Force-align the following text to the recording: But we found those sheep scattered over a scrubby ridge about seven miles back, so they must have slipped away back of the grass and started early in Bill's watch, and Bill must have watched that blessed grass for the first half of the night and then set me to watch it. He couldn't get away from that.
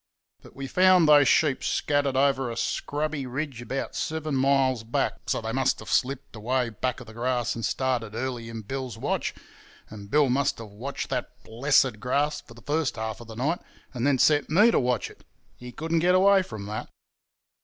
But 0.41 0.55
we 0.55 0.65
found 0.65 1.07
those 1.07 1.27
sheep 1.27 1.63
scattered 1.63 2.17
over 2.17 2.49
a 2.49 2.57
scrubby 2.57 3.27
ridge 3.27 3.61
about 3.61 3.95
seven 3.95 4.33
miles 4.33 4.83
back, 4.83 5.29
so 5.29 5.41
they 5.41 5.51
must 5.51 5.77
have 5.77 5.91
slipped 5.91 6.35
away 6.35 6.69
back 6.71 7.01
of 7.01 7.05
the 7.05 7.13
grass 7.13 7.53
and 7.53 7.63
started 7.63 8.15
early 8.15 8.49
in 8.49 8.63
Bill's 8.63 8.97
watch, 8.97 9.35
and 9.91 10.09
Bill 10.09 10.27
must 10.27 10.57
have 10.57 10.69
watched 10.69 11.09
that 11.09 11.43
blessed 11.43 11.99
grass 11.99 12.41
for 12.41 12.55
the 12.55 12.63
first 12.63 12.95
half 12.95 13.21
of 13.21 13.27
the 13.27 13.35
night 13.35 13.59
and 13.93 14.07
then 14.07 14.17
set 14.17 14.49
me 14.49 14.71
to 14.71 14.79
watch 14.79 15.07
it. 15.11 15.23
He 15.55 15.71
couldn't 15.71 15.99
get 15.99 16.15
away 16.15 16.41
from 16.41 16.65
that. 16.65 16.89